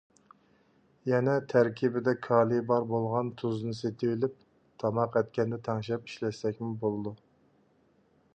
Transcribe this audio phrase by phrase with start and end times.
[1.09, 4.41] يەنە تەركىبىدە كالىي بار بولغان تۇزنى سېتىۋېلىپ
[4.85, 7.17] تاماق ئەتكەندە تەڭشەپ ئىشلەتسىمۇ بولىدۇ.